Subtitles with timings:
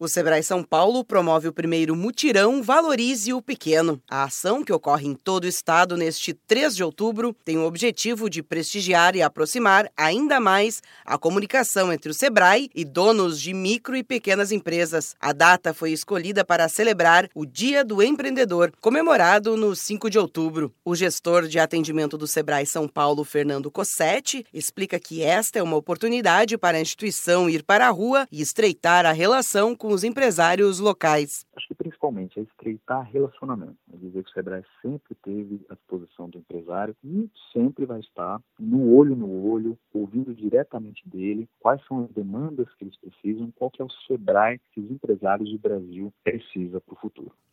[0.00, 4.00] O Sebrae São Paulo promove o primeiro mutirão Valorize o Pequeno.
[4.08, 8.30] A ação, que ocorre em todo o estado neste 3 de outubro, tem o objetivo
[8.30, 13.96] de prestigiar e aproximar ainda mais a comunicação entre o Sebrae e donos de micro
[13.96, 15.16] e pequenas empresas.
[15.20, 20.72] A data foi escolhida para celebrar o Dia do Empreendedor, comemorado no 5 de outubro.
[20.84, 25.76] O gestor de atendimento do Sebrae São Paulo, Fernando Cossetti, explica que esta é uma
[25.76, 30.04] oportunidade para a instituição ir para a rua e estreitar a relação com com os
[30.04, 31.46] empresários locais.
[31.56, 33.78] Acho que principalmente é estreitar relacionamento.
[33.90, 38.38] É dizer que o Sebrae sempre teve a disposição do empresário e sempre vai estar
[38.60, 43.70] no olho no olho, ouvindo diretamente dele quais são as demandas que eles precisam, qual
[43.70, 47.07] que é o Sebrae que os empresários do Brasil precisam para o futuro.